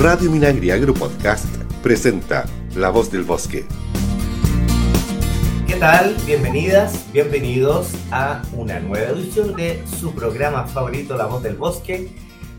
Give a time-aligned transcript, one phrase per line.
[0.00, 1.44] Radio Minagri Agro Podcast
[1.82, 2.44] presenta
[2.76, 3.64] La Voz del Bosque.
[5.66, 6.14] ¿Qué tal?
[6.24, 12.10] Bienvenidas, bienvenidos a una nueva edición de su programa favorito, La Voz del Bosque.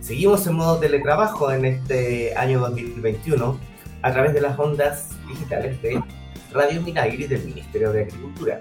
[0.01, 3.57] Seguimos en modo teletrabajo en este año 2021
[4.01, 6.03] a través de las ondas digitales de
[6.51, 8.59] Radio Minagri del Ministerio de Agricultura.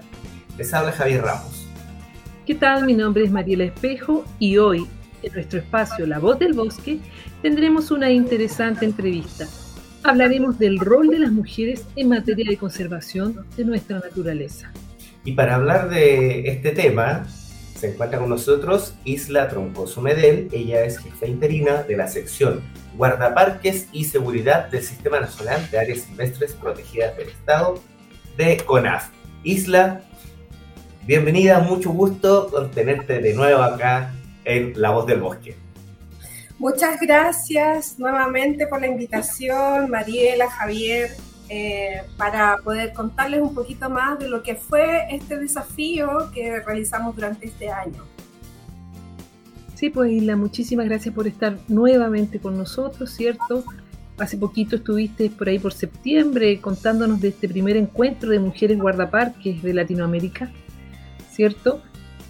[0.57, 1.67] Les habla Javier Ramos.
[2.45, 2.85] ¿Qué tal?
[2.85, 4.87] Mi nombre es Mariela Espejo y hoy,
[5.23, 6.99] en nuestro espacio La Voz del Bosque,
[7.41, 9.47] tendremos una interesante entrevista.
[10.03, 14.71] Hablaremos del rol de las mujeres en materia de conservación de nuestra naturaleza.
[15.25, 17.27] Y para hablar de este tema,
[17.75, 20.47] se encuentra con nosotros Isla Troncoso Medel.
[20.51, 22.61] Ella es jefa interina de la sección
[22.95, 27.81] Guardaparques y Seguridad del Sistema Nacional de Áreas Silvestres Protegidas del Estado
[28.37, 29.09] de CONAF.
[29.43, 30.01] Isla,
[31.09, 34.13] Bienvenida, mucho gusto con tenerte de nuevo acá
[34.45, 35.55] en La Voz del Bosque.
[36.57, 41.11] Muchas gracias nuevamente por la invitación, Mariela, Javier,
[41.47, 47.15] eh, para poder contarles un poquito más de lo que fue este desafío que realizamos
[47.15, 48.03] durante este año.
[49.75, 53.63] Sí, pues Isla, muchísimas gracias por estar nuevamente con nosotros, ¿cierto?
[54.17, 59.63] Hace poquito estuviste por ahí por septiembre contándonos de este primer encuentro de mujeres guardaparques
[59.63, 60.51] de Latinoamérica.
[61.39, 61.81] ¿cierto?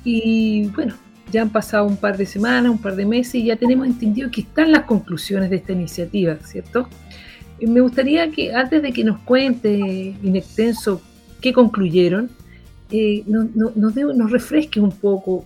[0.03, 0.93] Y bueno,
[1.31, 4.30] ya han pasado un par de semanas, un par de meses y ya tenemos entendido
[4.31, 6.88] que están las conclusiones de esta iniciativa, ¿cierto?
[7.61, 11.02] me gustaría que antes de que nos cuente en extenso
[11.41, 12.30] qué concluyeron,
[12.89, 15.45] eh, nos, refresque un poco,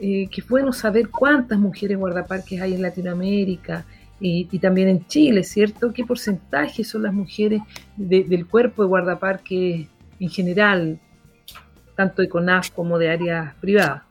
[0.00, 3.86] eh, que bueno saber cuántas mujeres guardaparques hay en Latinoamérica
[4.18, 5.92] y, también en Chile, ¿cierto?
[5.92, 7.60] ¿Qué porcentaje son las mujeres
[7.96, 9.86] del cuerpo de guardaparques
[10.18, 10.98] en general?
[11.96, 14.02] tanto de CONAF como de áreas privadas.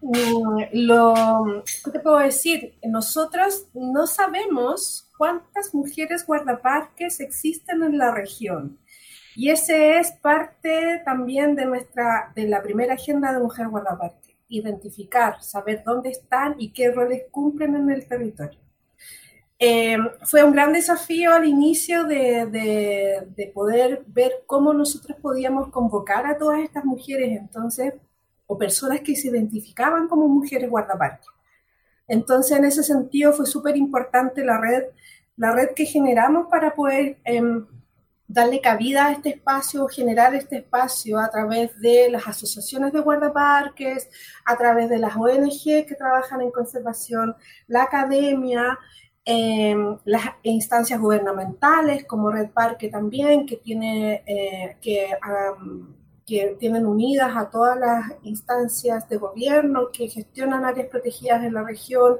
[0.00, 2.78] Mm, lo ¿qué te puedo decir?
[2.84, 8.78] Nosotros no sabemos cuántas mujeres guardaparques existen en la región.
[9.34, 15.42] Y ese es parte también de nuestra, de la primera agenda de Mujer Guardaparque, identificar,
[15.42, 18.58] saber dónde están y qué roles cumplen en el territorio.
[19.60, 26.26] Eh, fue un gran desafío al inicio de, de, poder ver cómo nosotros podíamos convocar
[26.26, 27.94] a todas estas mujeres entonces,
[28.48, 31.28] o personas que se identificaban como mujeres guardaparques.
[32.08, 34.84] Entonces, en ese sentido fue súper importante la red,
[35.36, 37.64] la red que generamos para poder em,
[38.26, 44.10] darle cabida a este espacio, generar este espacio a través de las asociaciones de guardaparques,
[44.44, 47.36] a través de las ONG que trabajan en conservación,
[47.68, 48.78] la academia,
[49.30, 55.10] Em, las instancias gubernamentales como Red Parque también, que, tiene, eh, que,
[56.28, 61.62] que tienen unidas a todas las instancias de gobierno que gestionan áreas protegidas en la
[61.62, 62.16] región.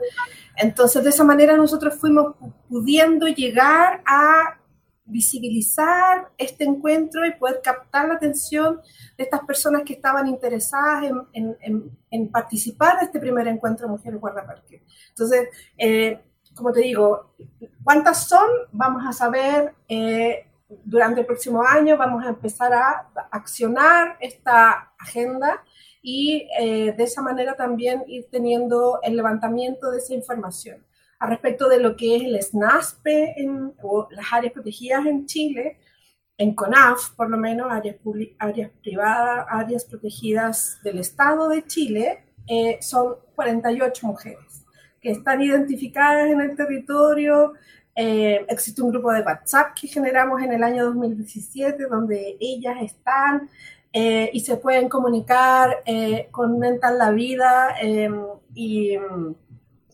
[0.56, 2.34] Entonces, de esa manera nosotros fuimos
[2.68, 4.58] pudiendo llegar a
[5.04, 8.80] visibilizar este encuentro y poder captar la atención
[9.16, 14.20] de estas personas que estaban interesadas en, en, en, participar de este primer encuentro Mujeres
[14.20, 14.84] Guardaparque.
[15.10, 15.48] Entonces,
[15.78, 16.20] eh,
[16.54, 17.34] como te digo,
[17.82, 18.48] ¿cuántas son?
[18.72, 25.64] Vamos a saber eh, durante el próximo año, vamos a empezar a accionar esta agenda
[26.02, 30.84] y eh, de esa manera también ir teniendo el levantamiento de esa información.
[31.18, 35.78] A respecto de lo que es el SNASPE en, o las áreas protegidas en Chile,
[36.36, 37.96] en CONAF, por lo menos, áreas,
[38.38, 44.64] áreas privadas, áreas protegidas del Estado de Chile, eh, son 48 mujeres
[45.00, 47.54] que están identificadas en el territorio.
[48.00, 53.50] Eh, existe un grupo de WhatsApp que generamos en el año 2017 donde ellas están
[53.92, 58.22] eh, y se pueden comunicar, eh, comentan la vida em,
[58.54, 59.34] y mm,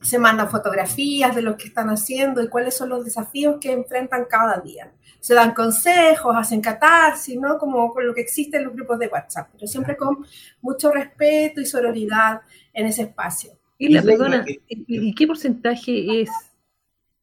[0.03, 4.26] se mandan fotografías de lo que están haciendo y cuáles son los desafíos que enfrentan
[4.26, 4.92] cada día.
[5.19, 7.56] Se dan consejos, hacen catarsis, ¿no?
[7.56, 10.26] Como con lo que existe en los grupos de WhatsApp, pero siempre con
[10.60, 12.42] mucho respeto y sororidad
[12.75, 13.53] en ese espacio.
[13.78, 16.28] Y la perdona, ¿y qué porcentaje es?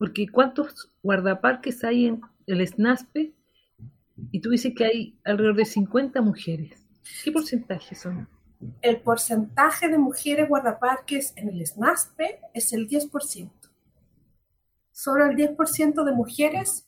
[0.02, 3.36] Porque ¿cuántos guardaparques hay en el SNASPE?
[4.32, 6.88] Y tú dices que hay alrededor de 50 mujeres.
[7.24, 8.28] ¿Qué porcentaje son?
[8.82, 13.52] El porcentaje de mujeres guardaparques en el SNASPE es el 10%.
[14.92, 16.88] Solo el 10% de mujeres,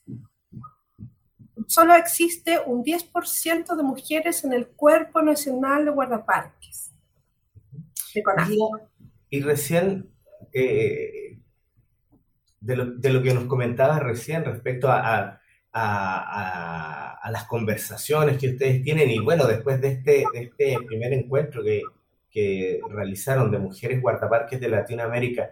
[1.67, 6.91] solo existe un 10% de mujeres en el Cuerpo Nacional de Guardaparques.
[8.15, 8.23] De
[9.29, 10.09] y recién,
[10.51, 11.42] eh,
[12.63, 15.39] de, lo, que nos comentabas recién respecto a,
[17.29, 21.81] las conversaciones que ustedes tienen, y bueno, después de este, este primer encuentro que,
[22.89, 25.51] realizaron de mujeres guardaparques de Latinoamérica,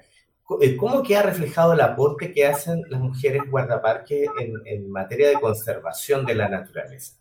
[0.62, 5.40] eh, ¿cómo queda reflejado el aporte que hacen las mujeres guardaparques en, en materia de
[5.40, 7.21] conservación de la naturaleza?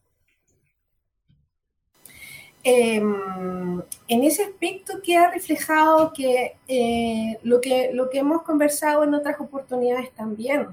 [2.62, 9.14] Em, en ese aspecto queda reflejado que, eh, lo que lo que hemos conversado en
[9.14, 10.68] otras oportunidades también.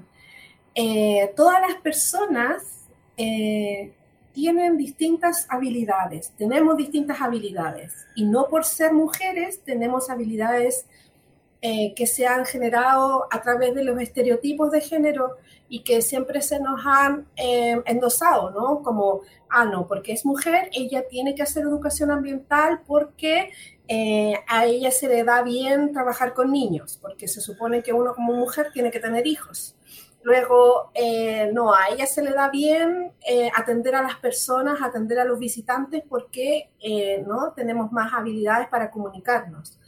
[0.75, 3.93] Eh, todas las personas eh,
[4.33, 10.85] tienen distintas habilidades, tenemos distintas habilidades y no por ser mujeres tenemos habilidades
[11.59, 15.37] que se han generado a través de los estereotipos de género
[15.69, 18.81] y que siempre se nos han endosado, ¿no?
[18.81, 23.51] Como ah, no, porque es mujer, ella tiene que hacer educación ambiental porque
[23.87, 28.13] eh, a ella se le da bien trabajar con niños, porque se supone que uno
[28.13, 29.75] como mujer tiene que tener hijos.
[30.23, 35.19] Luego, eh, no, a ella se le da bien eh, atender a las personas, atender
[35.19, 36.71] a los visitantes, porque
[37.25, 39.79] no tenemos más habilidades para comunicarnos.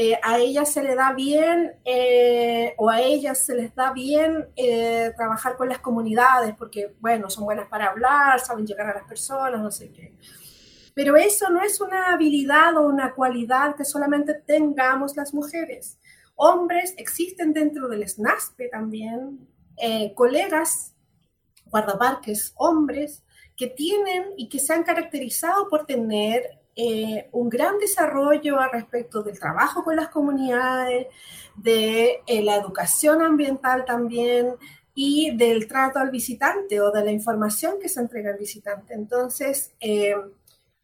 [0.00, 4.46] Eh, a ella se le da bien eh, o a ellas se les da bien
[4.54, 9.08] eh, trabajar con las comunidades porque, bueno, son buenas para hablar, saben llegar a las
[9.08, 10.14] personas, no sé qué.
[10.94, 15.98] Pero eso no es una habilidad o una cualidad que solamente tengamos las mujeres.
[16.36, 19.48] Hombres existen dentro del SNASPE también,
[20.14, 20.94] colegas,
[21.66, 23.24] guardaparques, hombres,
[23.56, 29.24] que tienen y que se han caracterizado por tener eh, un gran desarrollo al respecto
[29.24, 31.08] del trabajo con las comunidades,
[31.56, 34.54] de eh, la educación ambiental también
[34.94, 38.94] y del trato al visitante o de la información que se entrega al visitante.
[38.94, 40.14] Entonces, eh,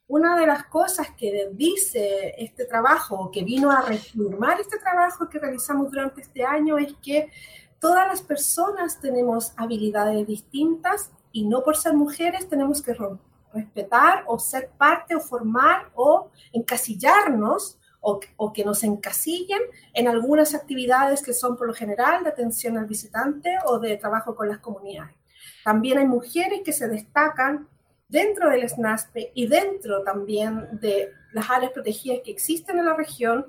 [0.09, 5.39] una de las cosas que dice este trabajo, que vino a reformar este trabajo que
[5.39, 7.31] realizamos durante este año, es que
[7.79, 14.25] todas las personas tenemos habilidades distintas y no por ser mujeres tenemos que romper respetar
[14.27, 19.63] o ser parte o formar o encasillarnos o, que nos encasillen
[19.95, 24.35] en algunas actividades que son por lo general de atención al visitante o de trabajo
[24.35, 25.17] con las comunidades.
[25.65, 27.67] También hay mujeres que se destacan
[28.07, 33.47] dentro del SNASPE y dentro también de las áreas protegidas que existen en la región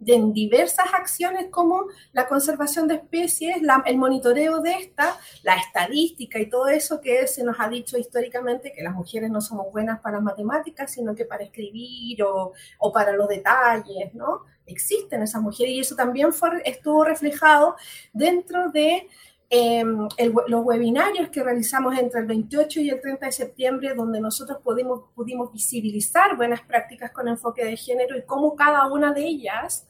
[0.00, 6.48] de diversas acciones como la conservación de especies, el monitoreo de esta, la estadística y
[6.48, 10.20] todo eso que se nos ha dicho históricamente que las mujeres no somos buenas para
[10.20, 14.44] matemáticas, sino que para escribir o, o para los detalles, ¿no?
[14.64, 17.76] Existen esas mujeres y eso también fue, estuvo reflejado
[18.14, 19.06] dentro de
[19.50, 20.08] em,
[20.46, 25.10] los webinarios que realizamos entre el 28 y el 30 de septiembre, donde nosotros pudimos,
[25.14, 29.86] pudimos visibilizar buenas prácticas con enfoque de género y cómo cada una de ellas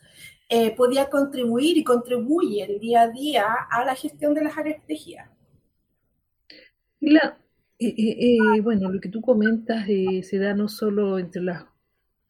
[0.53, 4.79] eh, podía contribuir y contribuye el día a día a la gestión de las áreas
[4.79, 5.31] protegidas.
[6.99, 7.39] La,
[7.79, 11.67] eh, eh, bueno, lo que tú comentas se da no solo entre las,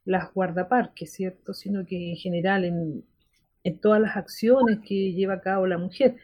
[0.05, 1.55] las guardaparques, ¿cierto?
[1.55, 3.07] Sino que en general en,
[3.65, 6.17] en todas las acciones que lleva a cabo la mujer.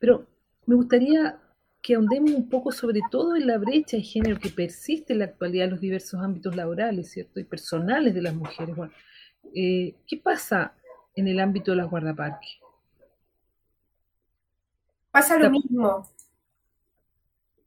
[0.00, 0.26] Pero
[0.66, 1.40] me gustaría
[1.80, 5.24] que ahondemos un poco sobre todo en la brecha de género que persiste en la
[5.24, 7.40] actualidad en los diversos ámbitos laborales, ¿cierto?
[7.40, 8.76] Y personales de las mujeres.
[8.76, 8.92] Bueno,
[9.54, 10.74] ¿qué pasa
[11.14, 12.58] en el ámbito de las guardaparques.
[15.10, 16.08] Pasa lo mismo.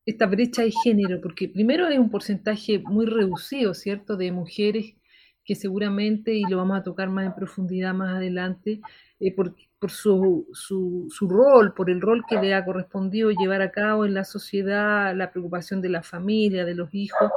[0.05, 4.95] Esta brecha de género, porque primero hay un porcentaje muy reducido, ¿cierto?, de mujeres
[5.43, 8.81] que seguramente, y lo vamos a tocar más en profundidad más adelante,
[9.19, 9.55] eh, por,
[9.87, 14.23] su, su, rol, por el rol que le ha correspondido llevar a cabo en la
[14.23, 17.31] sociedad, la preocupación de la familia, de los hijos,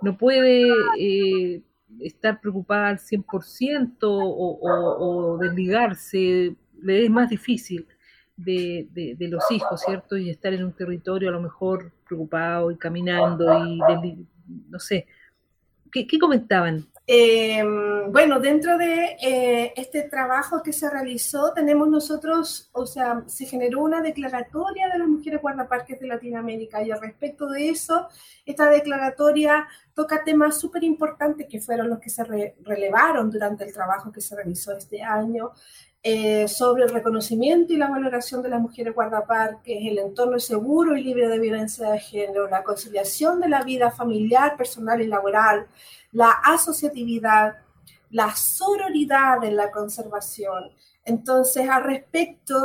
[0.00, 1.62] no puede eh,
[1.98, 7.86] estar preocupada al 100% o, o, desligarse, le es más difícil
[8.36, 10.16] de, de, los hijos, ¿cierto?
[10.16, 13.78] Y estar en un territorio a lo mejor preocupado y caminando y,
[14.68, 15.06] no sé.
[15.92, 16.86] ¿Qué, qué comentaban?
[17.12, 17.60] Eh,
[18.08, 23.80] bueno, dentro de eh, este trabajo que se realizó, tenemos nosotros, o sea, se generó
[23.80, 28.06] una declaratoria de las mujeres guardaparques de Latinoamérica y al respecto de eso,
[28.46, 34.12] esta declaratoria toca temas súper importantes que fueron los que se relevaron durante el trabajo
[34.12, 35.50] que se realizó este año.
[36.02, 41.04] Eh, sobre el reconocimiento y la valoración de las mujeres guardaparques, el entorno seguro y
[41.04, 45.66] libre de violencia de género, la conciliación de la vida familiar, personal y laboral,
[46.12, 47.56] la asociatividad,
[48.08, 50.70] la sororidad en la conservación.
[51.04, 52.56] Entonces, al respecto,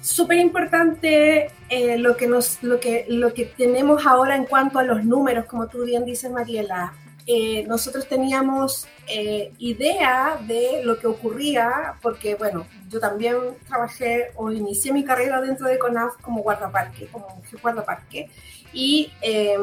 [0.00, 1.50] Súper importante
[1.98, 6.94] lo que tenemos ahora en cuanto a los números, como tú bien dices, Mariela.
[7.26, 13.36] Eh, nosotros teníamos eh, idea de lo que ocurría, porque bueno, yo también
[13.68, 18.28] trabajé o inicié mi carrera dentro de CONAF como guardaparque, como guardaparque,
[18.72, 19.60] y em,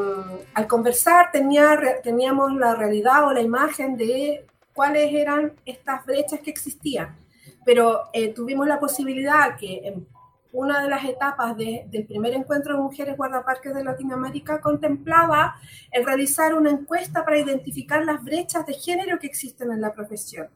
[0.54, 6.50] al conversar tenía, teníamos la realidad o la imagen de cuáles eran estas brechas que
[6.50, 7.16] existían,
[7.64, 10.06] pero eh, tuvimos la posibilidad que en
[10.52, 15.56] una de las etapas del primer encuentro de mujeres guardaparques de Latinoamérica contemplaba
[15.90, 20.48] el realizar una encuesta para identificar las brechas de género que existen en la profesión.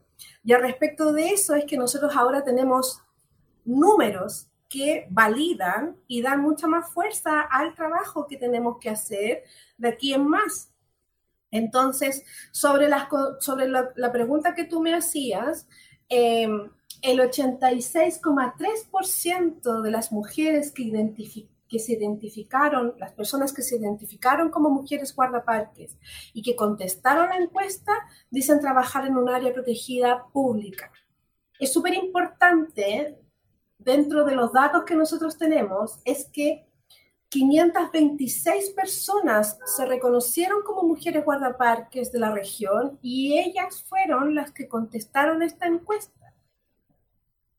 [0.43, 3.01] Y al respecto de eso es que nosotros ahora tenemos
[3.63, 9.43] números que validan y dan mucha más fuerza al trabajo que tenemos que hacer
[9.77, 10.71] de aquí en más.
[11.51, 13.07] Entonces, sobre, las,
[13.39, 15.67] sobre la, pregunta que tú me hacías,
[16.09, 16.49] eh,
[17.05, 20.83] el 86,3% de las mujeres que,
[21.79, 25.99] se identificaron, las personas que se identificaron como mujeres guardaparques
[26.33, 27.93] y que contestaron la encuesta,
[28.31, 30.91] dicen trabajar en un área protegida pública.
[31.59, 33.19] Es súper importante,
[33.77, 36.65] dentro de los datos que nosotros tenemos, es que
[37.29, 44.67] 526 personas se reconocieron como mujeres guardaparques de la región y ellas fueron las que
[44.67, 46.24] contestaron esta encuesta.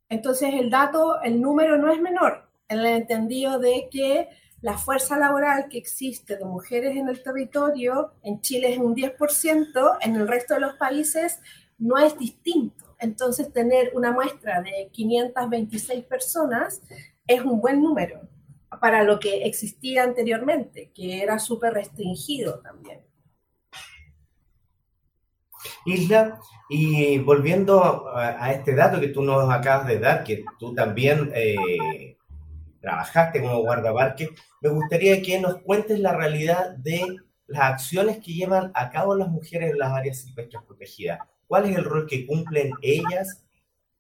[0.08, 4.28] Entonces el dato, el número no es menor, en el entendido de que
[4.60, 9.98] la fuerza laboral que existe de mujeres en el territorio, en Chile es un 10%,
[10.00, 11.40] en el resto de los países
[11.78, 12.96] no es distinto.
[12.98, 16.80] Entonces tener una muestra de 526 personas
[17.26, 18.20] es un buen número
[18.80, 23.00] para lo que existía anteriormente, que era súper restringido también.
[25.84, 31.30] Isla, y volviendo a, este dato que tú nos acabas de dar, que tú también
[31.34, 32.16] eh,
[32.80, 34.30] trabajaste como guardaparque,
[34.60, 37.04] me gustaría que nos cuentes la realidad de
[37.46, 41.20] las acciones que llevan a cabo las mujeres en las áreas silvestres protegidas.
[41.46, 43.44] ¿Cuál es el rol que cumplen ellas,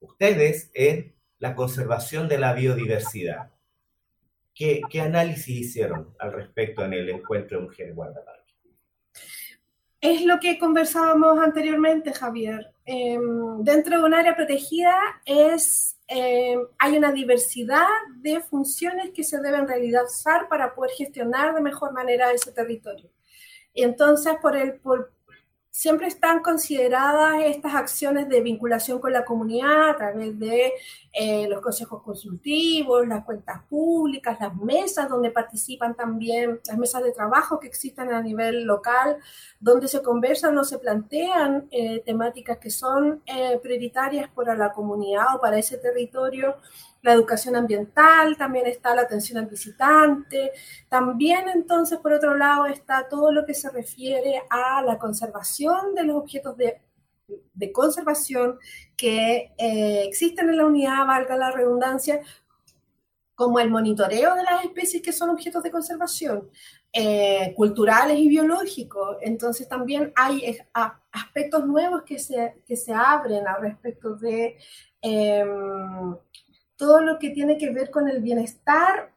[0.00, 3.52] ustedes, en la conservación de la biodiversidad?
[4.54, 8.45] ¿Qué, qué análisis hicieron al respecto en el encuentro de mujeres guardaparques?
[10.00, 12.72] Es lo que conversábamos anteriormente, Javier.
[12.84, 19.40] Em, dentro de un área protegida es, em, hay una diversidad de funciones que se
[19.40, 23.10] deben realizar para poder gestionar de mejor manera ese territorio.
[23.74, 25.12] Entonces, por, el, por,
[25.76, 30.72] siempre están consideradas estas acciones de vinculación con la comunidad a través de
[31.12, 37.12] eh, los consejos consultivos, las cuentas públicas, las mesas donde participan también, las mesas de
[37.12, 39.18] trabajo que existen a nivel local,
[39.60, 45.36] donde se conversan o se plantean eh, temáticas que son eh, prioritarias para la comunidad
[45.36, 46.56] o para ese territorio
[47.06, 50.50] la educación ambiental, también está la atención al visitante,
[50.88, 56.04] también entonces por otro lado está todo lo que se refiere a la conservación de
[56.04, 56.82] los objetos de,
[57.72, 58.58] conservación
[58.96, 62.20] que eh, existen en la unidad, valga la redundancia,
[63.36, 66.48] como el monitoreo de las especies que son objetos de conservación,
[66.92, 69.18] eh, culturales y biológicos.
[69.20, 70.58] Entonces también hay
[71.12, 74.56] aspectos nuevos que se, que se abren al respecto de
[75.02, 76.16] em,
[76.76, 79.12] todo lo que tiene que ver con el bienestar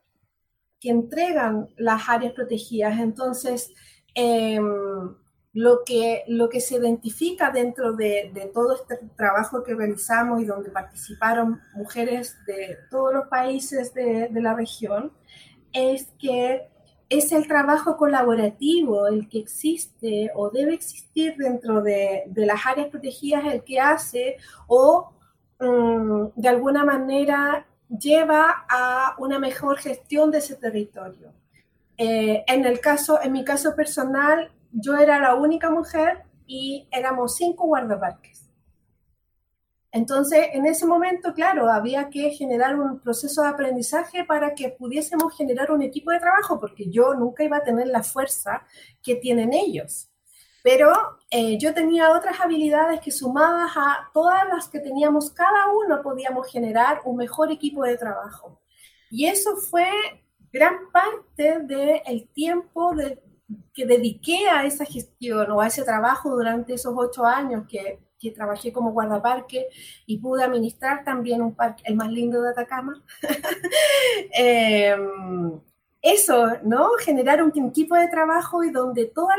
[0.79, 2.99] que entregan las áreas protegidas.
[2.99, 3.73] Entonces,
[4.15, 5.15] em,
[5.53, 10.71] lo, que, lo que se identifica dentro de, todo este trabajo que realizamos y donde
[10.71, 15.11] participaron mujeres de todos los países de, la región,
[15.73, 16.69] es que
[17.09, 22.87] es el trabajo colaborativo el que existe o debe existir dentro de, de las áreas
[22.87, 24.37] protegidas, el que hace
[24.67, 25.11] o
[25.59, 31.33] Mm, de alguna manera lleva a una mejor gestión de ese territorio.
[31.97, 37.35] Eh, en, el caso, en mi caso personal, yo era la única mujer y éramos
[37.35, 38.49] cinco guardaparques.
[39.91, 45.35] Entonces, en ese momento, claro, había que generar un proceso de aprendizaje para que pudiésemos
[45.35, 48.63] generar un equipo de trabajo, porque yo nunca iba a tener la fuerza
[49.01, 50.08] que tienen ellos.
[50.63, 50.91] Pero
[51.29, 56.51] eh, yo tenía otras habilidades que sumadas a todas las que teníamos cada uno podíamos
[56.51, 58.59] generar un mejor equipo de trabajo.
[59.09, 59.89] Y eso fue
[60.51, 62.93] gran parte del tiempo
[63.73, 67.99] que dediqué a esa gestión o a ese trabajo durante esos ocho años que,
[68.35, 69.67] trabajé como guardaparque
[70.05, 73.01] y pude administrar también un parque, el más lindo de Atacama.
[74.37, 74.93] eh,
[76.01, 76.91] eso, ¿no?
[77.03, 79.33] Generar un equipo de trabajo y donde todos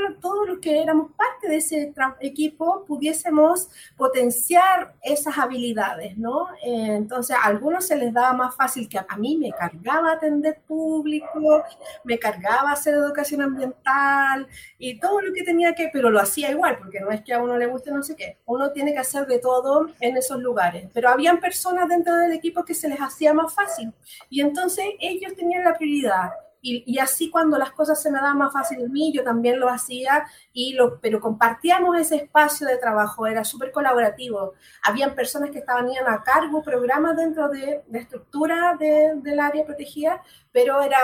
[0.46, 6.48] los que éramos parte de ese equipo pudiésemos potenciar esas habilidades, ¿no?
[6.62, 10.60] Eh, entonces, a algunos se les daba más fácil que a, mí me cargaba atender
[10.66, 11.64] público,
[12.04, 14.46] me cargaba hacer educación ambiental
[14.78, 17.42] y todo lo que tenía que, pero lo hacía igual, porque no es que a
[17.42, 20.88] uno le guste no sé qué, uno tiene que hacer de todo en esos lugares,
[20.92, 23.92] pero habían personas dentro del equipo que se les hacía más fácil
[24.28, 26.30] y entonces ellos tenían la prioridad
[26.62, 29.68] y, así cuando las cosas se me daban más fácil a mí, yo también lo
[29.68, 34.54] hacía, y lo, pero compartíamos ese espacio de trabajo, era súper colaborativo.
[34.82, 40.22] Habían personas que estaban a cargo, programas dentro de, de estructura de, del área protegida,
[40.52, 40.98] pero era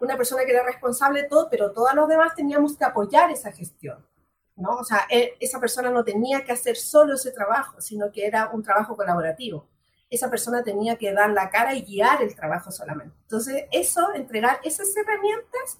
[0.00, 3.52] una persona que era responsable de todo, pero todos los demás teníamos que apoyar esa
[3.52, 4.06] gestión.
[4.56, 4.76] ¿no?
[4.76, 8.50] O sea, e, esa persona no tenía que hacer solo ese trabajo, sino que era
[8.52, 9.69] un trabajo colaborativo
[10.10, 13.14] esa persona tenía que dar la cara y guiar el trabajo solamente.
[13.22, 15.78] Entonces, eso, entregar esas herramientas,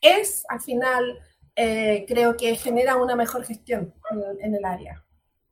[0.00, 1.20] es al final,
[1.54, 3.92] eh, creo que genera una mejor gestión
[4.40, 5.04] en, el área.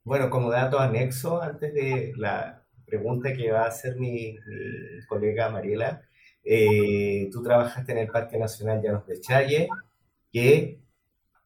[0.05, 4.39] Bueno, como dato anexo, antes de la pregunta que va a hacer mi,
[5.07, 6.01] colega Mariela,
[6.43, 9.69] eh, tú trabajaste en el Parque Nacional Llanos de Challe,
[10.33, 10.81] que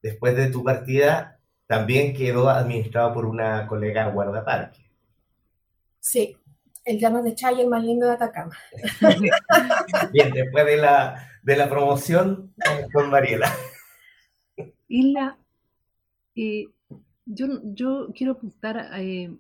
[0.00, 4.82] después de tu partida también quedó administrado por una colega guardaparque.
[5.98, 6.36] Sí,
[6.84, 8.56] el llano de Chay, el más lindo de Atacama.
[10.12, 12.54] Bien, después de la, de la promoción
[12.92, 13.52] con Mariela.
[14.88, 15.38] Isla,
[16.34, 16.66] eh,
[17.24, 19.34] yo, yo quiero apuntar eh,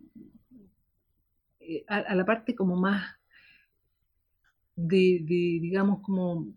[1.88, 3.16] a, la parte como más
[4.74, 6.48] de, digamos, como,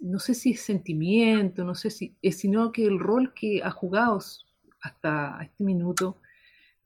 [0.00, 3.70] no sé si es sentimiento, no sé si es, sino que el rol que ha
[3.70, 4.18] jugado
[4.80, 6.18] hasta este minuto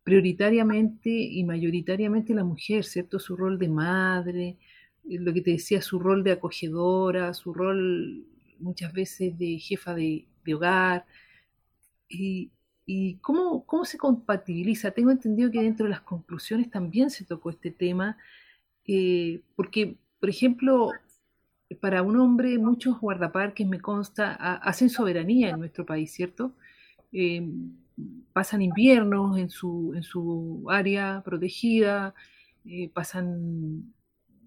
[0.07, 3.19] prioritariamente y mayoritariamente la mujer, ¿cierto?
[3.19, 4.57] Su rol de madre,
[5.05, 8.25] eh, lo que te decía, su rol de acogedora, su rol
[8.61, 11.07] muchas veces de jefa de, hogar.
[12.09, 12.53] Y,
[13.21, 14.93] cómo, cómo, se compatibiliza.
[14.93, 18.17] Tengo entendido que dentro de las conclusiones también se tocó este tema,
[18.85, 20.91] eh, porque, por ejemplo,
[21.81, 26.55] para un hombre muchos guardaparques, me consta, hacen soberanía en nuestro país, ¿cierto?
[27.11, 27.43] Eh,
[28.33, 32.15] pasan inviernos en su, en su área protegida,
[32.65, 33.95] eh, pasan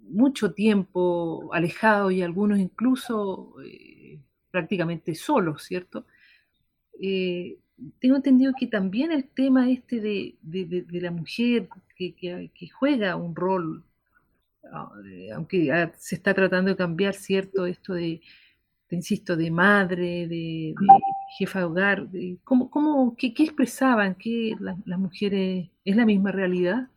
[0.09, 4.19] mucho tiempo alejados y algunos incluso eh,
[4.51, 6.05] prácticamente solos, ¿cierto?
[7.01, 7.57] Eh,
[7.99, 13.83] tengo entendido que también el tema este de, la mujer que, juega un rol,
[14.71, 14.91] ah,
[15.33, 17.65] aunque se está tratando de cambiar, ¿cierto?
[17.65, 18.21] Esto de,
[18.95, 20.73] insisto, de madre, de,
[21.37, 22.07] jefa de hogar,
[22.43, 24.15] ¿cómo, cómo, qué, expresaban?
[24.15, 26.89] ¿Qué las mujeres, es la misma realidad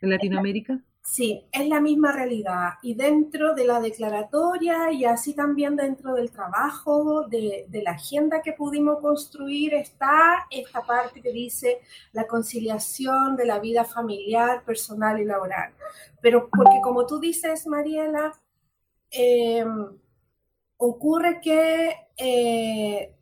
[0.00, 0.80] en Latinoamérica?
[1.10, 2.74] Sí, es la misma realidad.
[2.82, 8.52] Y dentro de la declaratoria y así también dentro del trabajo, de, la agenda que
[8.52, 11.80] pudimos construir, está esta parte que dice
[12.12, 15.72] la conciliación de la vida familiar, personal y laboral.
[16.20, 18.34] Pero porque como tú dices, Mariela,
[19.10, 19.98] em,
[20.78, 23.14] ocurre que eh,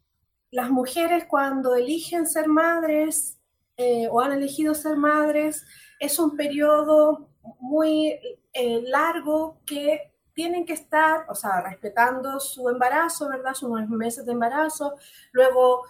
[0.51, 3.39] las mujeres cuando eligen ser madres
[3.77, 5.67] eh, o han elegido ser madres,
[5.99, 8.19] es un periodo muy
[8.53, 13.55] eh, largo que tienen que estar, o sea, respetando su embarazo, ¿verdad?
[13.55, 14.95] Sus meses de embarazo.
[15.33, 15.85] Luego,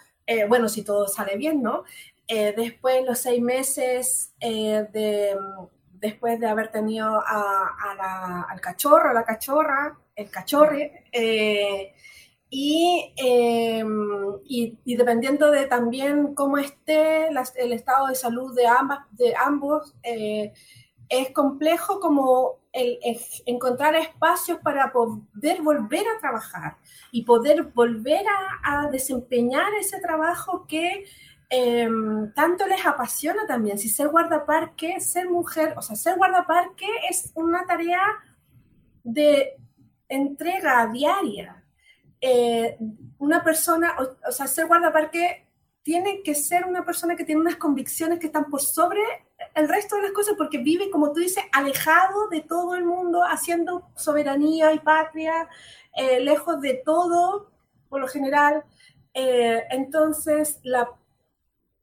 [0.48, 1.82] bueno, si todo sale bien, ¿no?
[2.28, 5.36] Después, los seis meses de,
[5.94, 11.04] después de haber tenido al cachorro, a la cachorra, el cachorre,
[12.48, 19.34] y, y, y, dependiendo de también cómo esté el estado de salud de, ambas, de
[19.36, 22.60] ambos, es complejo como
[23.46, 26.76] encontrar espacios para poder volver a trabajar
[27.10, 28.24] y poder volver
[28.62, 31.04] a, desempeñar ese trabajo que
[31.48, 33.78] em, tanto les apasiona también.
[33.78, 38.02] Si ser guardaparque, ser mujer, o sea, ser guardaparque es una tarea
[39.04, 39.56] de
[40.08, 41.64] entrega diaria.
[42.20, 42.78] Eh,
[43.18, 45.46] una persona, o, o sea, ser guardaparque
[45.82, 49.00] tiene que ser una persona que tiene unas convicciones que están por sobre
[49.54, 53.22] el resto de las cosas porque vive, como tú dices, alejado de todo el mundo,
[53.22, 55.48] haciendo soberanía y patria,
[55.96, 57.52] eh, lejos de todo,
[57.88, 58.64] por lo general.
[59.14, 60.90] Eh, entonces, la,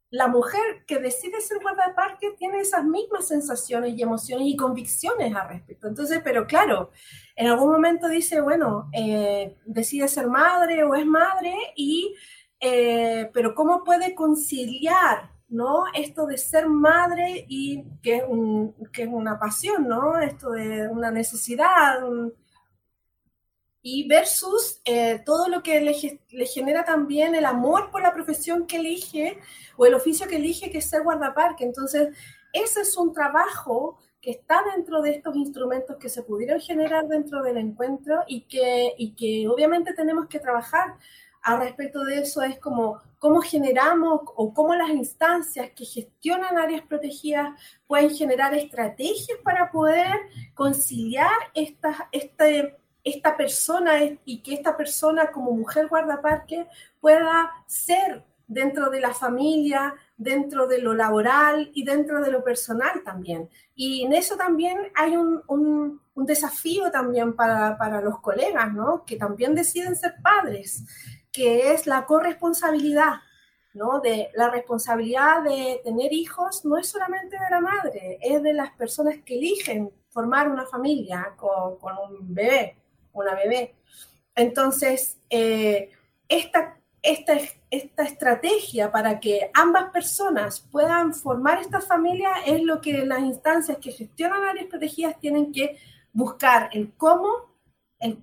[0.09, 5.49] la mujer que decide ser guardaparque tiene esas mismas sensaciones y emociones y convicciones al
[5.49, 5.87] respecto.
[5.87, 6.91] Entonces, pero claro,
[7.35, 12.13] en algún momento dice, bueno, eh, decide ser madre o es madre y...
[13.33, 15.85] pero ¿cómo puede conciliar ¿no?
[15.93, 18.23] Esto de ser madre y que es,
[18.91, 20.19] que es una pasión, ¿no?
[20.19, 21.99] Esto de una necesidad.
[23.83, 28.77] y versus eh, todo lo que le, genera también el amor por la profesión que
[28.77, 29.39] elige
[29.77, 31.65] o el oficio que elige, que es ser guardaparque.
[31.65, 32.15] Entonces,
[32.51, 37.43] ese es un trabajo que está dentro de estos instrumentos que se pudieron generar dentro
[37.43, 40.95] del encuentro y que, y que obviamente tenemos que trabajar
[41.41, 46.83] al respecto de eso es como cómo generamos o cómo las instancias que gestionan áreas
[46.83, 47.49] protegidas
[47.85, 50.07] pueden generar estrategias para poder
[50.53, 53.91] conciliar esta, este, esta persona
[54.23, 56.65] y que esta persona como mujer guardaparque
[57.01, 63.01] pueda ser dentro de la familia, dentro de lo laboral y dentro de lo personal
[63.03, 63.49] también.
[63.75, 69.03] Y en eso también hay un, un, desafío también para, para, los colegas, ¿no?
[69.05, 70.85] Que también deciden ser padres
[71.33, 73.15] que es la corresponsabilidad,
[73.73, 73.99] ¿no?
[73.99, 78.71] De la responsabilidad de tener hijos no es solamente de la madre, es de las
[78.75, 82.77] personas que eligen formar una familia con, un bebé,
[83.13, 83.75] una bebé.
[84.35, 85.89] Entonces, eh,
[86.29, 87.33] esta, esta,
[87.69, 93.77] esta estrategia para que ambas personas puedan formar esta familia es lo que las instancias
[93.77, 95.77] que gestionan áreas protegidas tienen que
[96.13, 97.27] buscar, el cómo,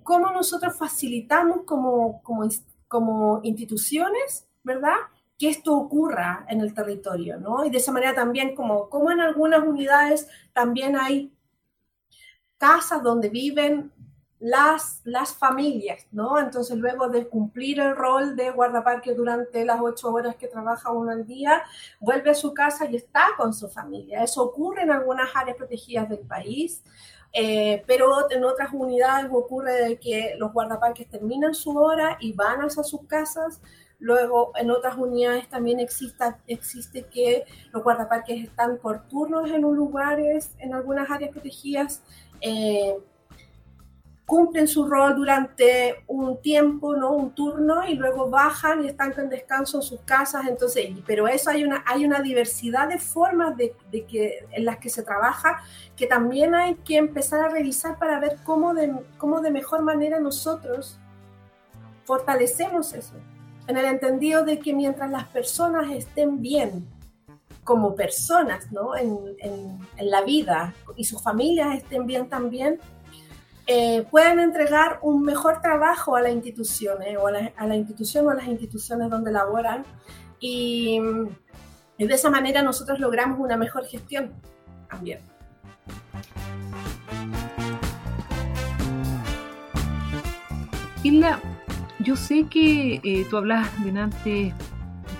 [0.01, 2.49] cómo nosotros facilitamos como, como,
[2.87, 4.97] como instituciones, ¿verdad?
[5.37, 7.63] Que esto ocurra en el territorio, ¿no?
[7.63, 11.31] Y de esa manera también, como, como en algunas unidades, también hay
[12.57, 13.91] casas donde viven
[14.41, 16.39] las, las familias, ¿no?
[16.39, 21.11] Entonces, luego de cumplir el rol de guardaparque durante las ocho horas que trabaja uno
[21.11, 21.61] al día,
[21.99, 24.23] vuelve a su casa y está con su familia.
[24.23, 26.83] Eso ocurre en algunas áreas protegidas del país.
[27.33, 32.83] Eh, pero en otras unidades ocurre que los guardaparques terminan su hora y van hacia
[32.83, 33.61] sus casas.
[33.99, 39.75] Luego, en otras unidades también existe, existe que los guardaparques están por turnos en un
[39.75, 42.01] lugares, en algunas áreas protegidas.
[42.41, 42.97] Eh,
[44.25, 47.11] cumplen su rol durante un tiempo, ¿no?
[47.11, 50.47] Un turno y luego bajan y están con descanso en sus casas.
[50.47, 54.89] Entonces, pero eso hay una, hay una diversidad de formas de, que, en las que
[54.89, 55.61] se trabaja
[55.95, 60.19] que también hay que empezar a revisar para ver cómo de, cómo de mejor manera
[60.19, 60.97] nosotros
[62.05, 63.15] fortalecemos eso.
[63.67, 66.87] En el entendido de que mientras las personas estén bien
[67.63, 68.95] como personas, ¿no?
[68.95, 72.79] En, en la vida y sus familias estén bien también,
[73.73, 77.31] eh, pueden entregar un mejor trabajo a la institución o a
[77.67, 79.85] la, institución o a las instituciones donde laboran
[80.41, 80.99] y,
[81.97, 84.33] de esa manera nosotros logramos una mejor gestión
[84.89, 85.19] también.
[91.03, 91.39] Isla,
[91.99, 94.53] yo sé que eh, tú hablas delante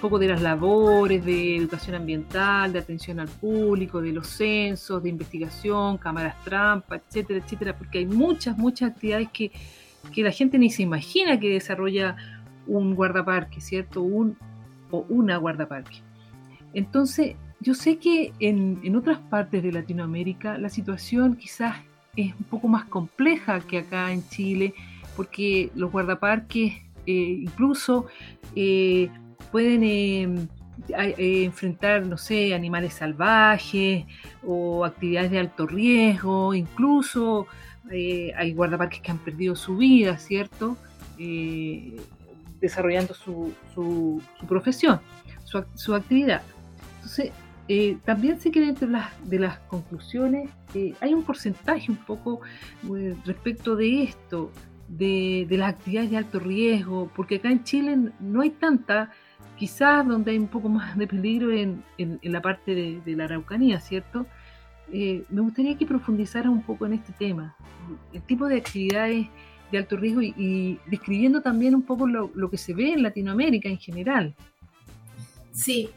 [0.01, 5.09] poco de las labores de educación ambiental, de atención al público, de los censos, de
[5.09, 9.51] investigación, cámaras trampa, etcétera, etcétera, porque hay muchas, muchas actividades que,
[10.13, 12.17] que la gente ni se imagina que desarrolla
[12.67, 14.01] un guardaparque, ¿cierto?
[14.01, 14.37] Un
[14.89, 15.99] o una guardaparque.
[16.73, 21.77] Entonces, yo sé que en, en, otras partes de Latinoamérica la situación quizás
[22.15, 24.73] es un poco más compleja que acá en Chile,
[25.15, 26.73] porque los guardaparques
[27.05, 28.05] eh, incluso
[28.55, 29.09] eh,
[29.51, 30.47] pueden eh,
[31.43, 34.05] enfrentar, no sé, animales salvajes
[34.43, 37.47] o actividades de alto riesgo, incluso
[37.89, 40.77] hay guardaparques que han perdido su vida, ¿cierto?
[42.61, 45.01] desarrollando su, su, profesión,
[45.43, 46.41] su, su, actividad.
[46.97, 47.31] Entonces,
[47.67, 51.97] eh, también sé que dentro de las, de las conclusiones eh, hay un porcentaje un
[51.97, 52.41] poco
[52.95, 54.51] eh, respecto de esto,
[54.87, 59.11] de, de, las actividades de alto riesgo, porque acá en Chile no hay tanta,
[59.57, 63.25] quizás donde hay un poco más de peligro en, en, la parte de, de, la
[63.25, 64.25] Araucanía, ¿cierto?
[64.91, 67.55] me gustaría que profundizara un poco en este tema,
[68.11, 69.27] el tipo de actividades
[69.71, 73.77] de alto riesgo y, describiendo también un poco lo, que se ve en Latinoamérica en
[73.77, 74.35] general.
[75.53, 75.89] Sí,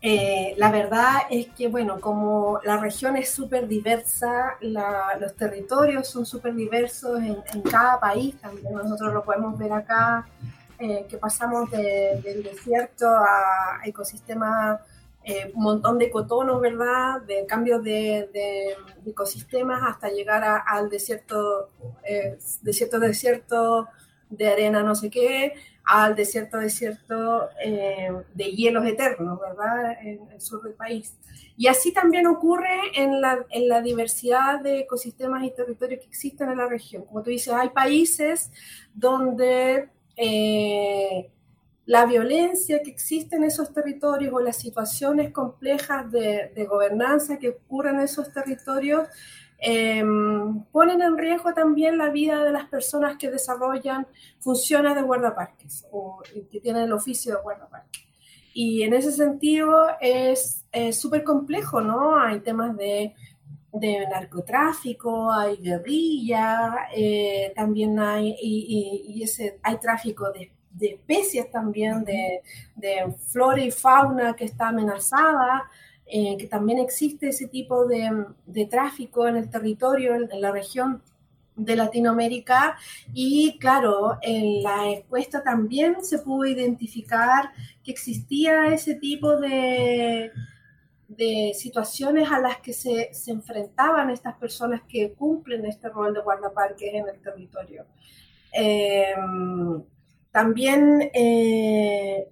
[0.00, 6.24] eh, la verdad es que, bueno, como la región es súper diversa, los territorios son
[6.24, 10.26] súper diversos en, cada país, también nosotros lo podemos ver acá,
[10.78, 14.80] eh, que pasamos del desierto a ecosistemas
[15.26, 17.22] eh, un montón de cotonos, ¿verdad?
[17.22, 21.70] De cambios de, ecosistemas hasta llegar al desierto,
[22.06, 23.88] eh, desierto, desierto
[24.28, 29.96] de arena no sé qué, al desierto, desierto eh, de hielos eternos, ¿verdad?
[30.02, 31.16] En el sur del país.
[31.56, 36.50] Y así también ocurre en la, en la diversidad de ecosistemas y territorios que existen
[36.50, 37.04] en la región.
[37.06, 38.50] Como tú dices, hay países
[38.92, 47.50] donde la violencia que existe en esos territorios o las situaciones complejas de, gobernanza que
[47.50, 49.08] ocurren en esos territorios
[49.58, 54.06] em, ponen en riesgo también la vida de las personas que desarrollan
[54.40, 58.04] funciones de guardaparques o que tienen el oficio de guardaparques.
[58.56, 62.16] Y en ese sentido es súper complejo, ¿no?
[62.16, 63.14] Hay temas de,
[63.80, 72.42] narcotráfico, hay guerrilla, eh, también hay, y, ese, hay tráfico de de especies también, de,
[73.28, 75.70] flora y fauna que está amenazada,
[76.06, 81.02] eh, que también existe ese tipo de, tráfico en el territorio, en, la región
[81.56, 82.76] de Latinoamérica.
[83.12, 90.32] Y claro, en la encuesta también se pudo identificar que existía ese tipo de,
[91.16, 96.94] de situaciones a las que se, enfrentaban estas personas que cumplen este rol de guardaparques
[96.94, 97.86] en el territorio.
[98.52, 99.14] Eh,
[100.30, 102.28] también eh,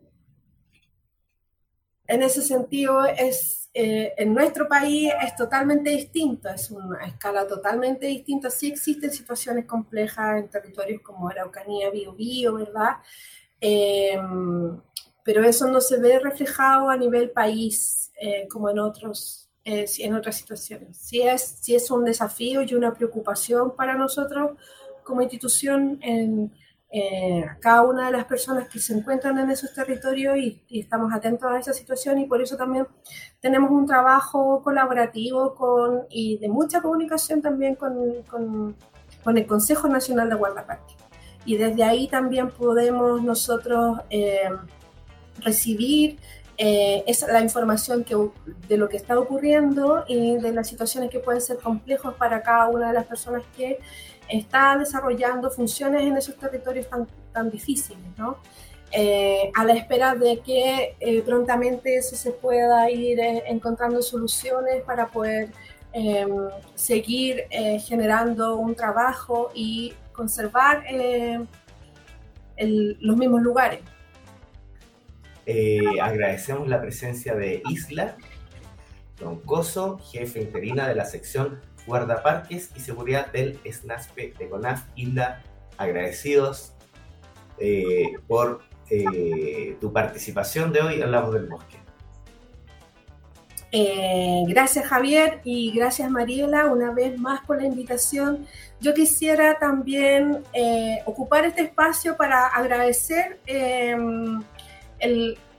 [2.06, 8.06] en ese sentido es eh, en nuestro país es totalmente distinto, es una escala totalmente
[8.06, 8.50] distinta.
[8.50, 12.96] Sí existen situaciones complejas en territorios como Araucanía, Biobío, ¿verdad?
[13.60, 14.78] Em,
[15.24, 20.38] pero eso no se ve reflejado a nivel país eh, como en otros en otras
[20.38, 20.96] situaciones.
[20.96, 24.56] Sí es, sí es un desafío y una preocupación para nosotros
[25.04, 26.52] como institución en,
[26.94, 31.50] eh, cada una de las personas que se encuentran en esos territorios y, estamos atentos
[31.50, 32.86] a esa situación y por eso también
[33.40, 38.76] tenemos un trabajo colaborativo con, y de mucha comunicación también con, con,
[39.24, 40.96] con el Consejo Nacional de Guardaparques.
[41.46, 44.50] Y desde ahí también podemos nosotros eh,
[45.40, 46.18] recibir
[46.64, 48.14] eh, la información que,
[48.68, 52.68] de lo que está ocurriendo y de las situaciones que pueden ser complejas para cada
[52.68, 53.80] una de las personas que
[54.28, 58.38] está desarrollando funciones en esos territorios tan, tan difíciles, ¿no?
[58.92, 64.82] Eh, a la espera de que eh, prontamente eso se pueda ir eh, encontrando soluciones
[64.84, 65.50] para poder
[66.74, 67.44] seguir
[67.86, 70.82] generando un trabajo y conservar
[72.56, 73.80] los mismos lugares.
[76.00, 78.16] Agradecemos la presencia de Isla
[79.16, 85.42] Troncoso, jefe interina de la sección guardaparques y seguridad del SNASPE de CONAF Isla,
[85.76, 86.72] agradecidos
[87.58, 91.76] eh, por eh, tu participación de hoy Voz del Bosque.
[93.74, 98.46] Eh, gracias Javier y gracias Mariela una vez más por la invitación.
[98.80, 100.42] Yo quisiera también
[101.06, 103.38] ocupar este espacio para agradecer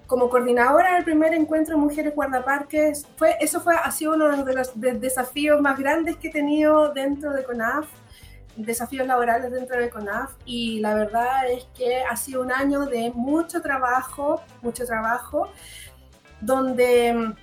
[0.08, 4.54] como coordinadora del primer encuentro de mujeres guardaparques, fue, eso fue, ha sido uno de
[4.54, 7.88] los desafíos más grandes que he tenido dentro de CONAF,
[8.56, 13.12] desafíos laborales dentro de CONAF, y la verdad es que ha sido un año de
[13.16, 15.50] mucho trabajo, mucho trabajo,
[16.42, 17.34] donde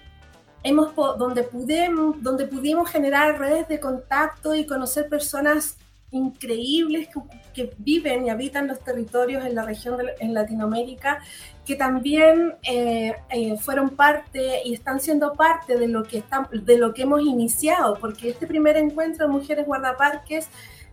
[0.63, 5.79] hemos, donde, pudimos, donde pudimos generar redes de contacto y conocer personas
[6.11, 7.09] increíbles
[7.55, 11.21] que, viven y habitan los territorios en la región de, en Latinoamérica,
[11.65, 16.79] que también eh, eh, fueron parte y están siendo parte de lo, que están, de
[16.79, 20.49] lo que hemos iniciado, porque este primer encuentro de mujeres guardaparques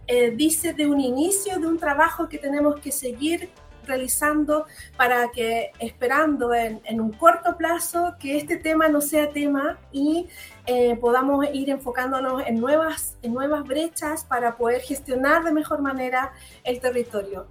[0.07, 3.49] eh, dice de un inicio de un trabajo que tenemos que seguir
[3.87, 4.65] realizando
[4.97, 10.27] para que, esperando en, un corto plazo, que este tema no sea tema y
[10.65, 16.33] eh, podamos ir enfocándonos en nuevas, en nuevas brechas para poder gestionar de mejor manera
[16.63, 17.47] el territorio.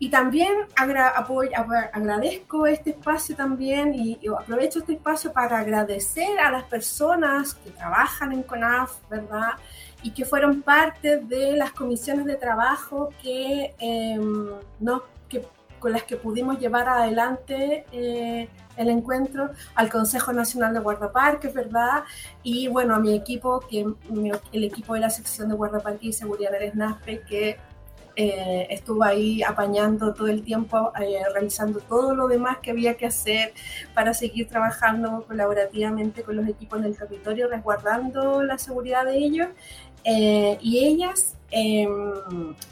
[0.00, 7.54] Y también agradezco este espacio también y, aprovecho este espacio para agradecer a las personas
[7.54, 9.54] que trabajan en CONAF, ¿verdad?
[10.04, 15.02] Y que fueron parte de las comisiones de trabajo que em, nos
[15.78, 22.04] con las que pudimos llevar adelante eh, el encuentro, al Consejo Nacional de Guardaparques, ¿verdad?
[22.42, 23.86] Y bueno, a mi equipo, que
[24.52, 27.58] el equipo de la sección de Guardaparques y Seguridad del SNASPE, que
[28.20, 33.06] eh, estuvo ahí apañando todo el tiempo, eh, realizando todo lo demás que había que
[33.06, 33.52] hacer
[33.94, 39.46] para seguir trabajando colaborativamente con los equipos del territorio, resguardando la seguridad de ellos.
[40.04, 41.86] Y ellas eh,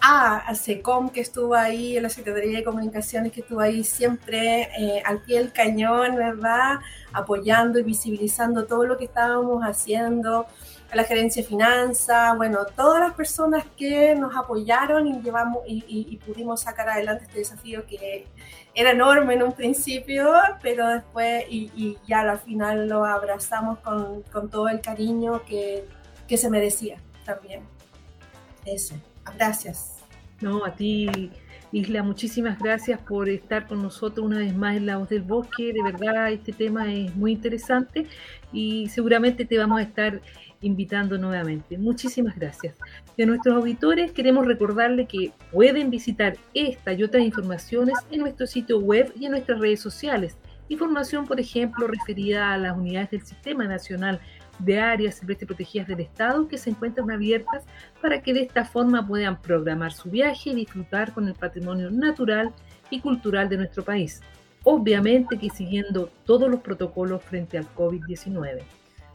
[0.02, 5.02] ah, a SECOM que estuvo ahí, la Secretaría de Comunicaciones que estuvo ahí siempre eh,
[5.04, 6.80] al pie del cañón, ¿verdad?
[7.12, 10.46] Apoyando y visibilizando todo lo que estábamos haciendo,
[10.90, 16.16] a la Gerencia de Finanzas, bueno, todas las personas que nos apoyaron y, llevamos, y,
[16.24, 18.26] pudimos sacar adelante este desafío que
[18.74, 24.48] era enorme en un principio, pero después y, ya al final lo abrazamos con, con
[24.48, 25.84] todo el cariño que,
[26.28, 27.60] que se merecía también.
[28.64, 28.94] Eso,
[29.36, 30.04] gracias.
[30.40, 31.30] No, a ti,
[31.72, 35.72] Isla, muchísimas gracias por estar con nosotros una vez más en La Voz del Bosque.
[35.72, 38.06] De verdad, este tema es muy interesante
[38.52, 40.20] y seguramente te vamos a estar
[40.60, 41.78] invitando nuevamente.
[41.78, 42.74] Muchísimas gracias.
[43.16, 48.46] Y a nuestros auditores queremos recordarle que pueden visitar esta y otras informaciones en nuestro
[48.46, 50.36] sitio web y en nuestras redes sociales.
[50.68, 54.20] Información, por ejemplo, referida a las unidades del Sistema Nacional
[54.58, 57.64] de áreas silvestres protegidas del Estado que se encuentran abiertas
[58.00, 62.52] para que de esta forma puedan programar su viaje y disfrutar con el patrimonio natural
[62.90, 64.20] y cultural de nuestro país.
[64.64, 68.62] Obviamente que siguiendo todos los protocolos frente al COVID-19.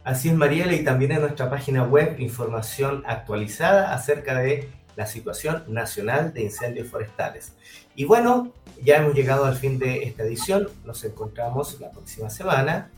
[0.03, 5.63] Así es, Mariela, y también en nuestra página web información actualizada acerca de la situación
[5.67, 7.53] nacional de incendios forestales.
[7.95, 8.51] Y bueno,
[8.83, 10.69] ya hemos llegado al fin de esta edición.
[10.85, 12.89] Nos encontramos la próxima semana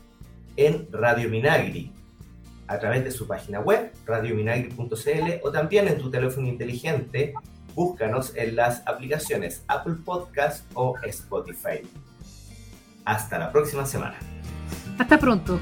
[0.56, 1.92] en Radio Minagri,
[2.66, 7.34] a través de su página web, radiominagri.cl, o también en tu teléfono inteligente.
[7.74, 11.82] Búscanos en las aplicaciones Apple Podcast o Spotify.
[13.04, 14.16] Hasta la próxima semana.
[14.98, 15.60] Hasta pronto.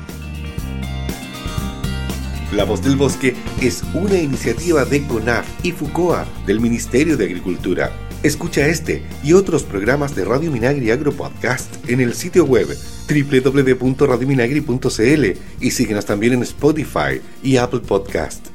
[2.53, 7.91] La Voz del Bosque es una iniciativa de CONAF y FUCOA del Ministerio de Agricultura.
[8.23, 12.69] Escucha este y otros programas de Radio Minagri Agro Podcast en el sitio web
[13.13, 15.25] www.radiominagri.cl
[15.61, 18.52] y síguenos también en Spotify y Apple Podcast.